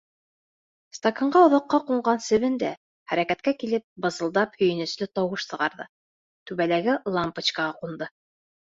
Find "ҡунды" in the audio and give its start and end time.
7.85-8.15